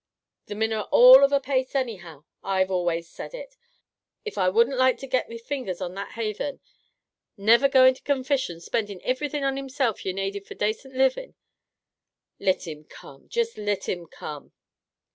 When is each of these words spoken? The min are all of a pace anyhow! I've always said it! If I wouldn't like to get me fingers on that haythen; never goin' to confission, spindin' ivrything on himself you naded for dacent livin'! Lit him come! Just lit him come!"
The 0.47 0.55
min 0.55 0.73
are 0.73 0.89
all 0.89 1.23
of 1.23 1.31
a 1.31 1.39
pace 1.39 1.75
anyhow! 1.75 2.23
I've 2.43 2.71
always 2.71 3.07
said 3.07 3.35
it! 3.35 3.55
If 4.25 4.35
I 4.35 4.49
wouldn't 4.49 4.79
like 4.79 4.97
to 4.97 5.05
get 5.05 5.29
me 5.29 5.37
fingers 5.37 5.79
on 5.79 5.93
that 5.93 6.13
haythen; 6.13 6.59
never 7.37 7.69
goin' 7.69 7.93
to 7.93 8.01
confission, 8.01 8.59
spindin' 8.61 8.99
ivrything 9.01 9.43
on 9.43 9.57
himself 9.57 10.03
you 10.03 10.11
naded 10.11 10.47
for 10.47 10.55
dacent 10.55 10.95
livin'! 10.95 11.35
Lit 12.39 12.65
him 12.67 12.83
come! 12.85 13.29
Just 13.29 13.59
lit 13.59 13.87
him 13.87 14.07
come!" 14.07 14.53